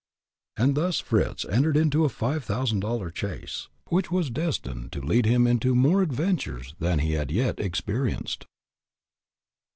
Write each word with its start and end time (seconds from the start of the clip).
And 0.57 0.73
thus 0.73 0.99
Fritz 0.99 1.45
entered 1.45 1.77
into 1.77 2.05
a 2.05 2.09
five 2.09 2.43
thousand 2.43 2.79
dollar 2.79 3.11
chase, 3.11 3.67
which 3.89 4.09
was 4.09 4.31
destined 4.31 4.91
to 4.93 4.99
lead 4.99 5.27
him 5.27 5.45
into 5.45 5.75
more 5.75 6.01
adventures 6.01 6.73
than 6.79 6.97
he 6.97 7.11
had 7.11 7.29
yet 7.29 7.59
experienced. 7.59 8.47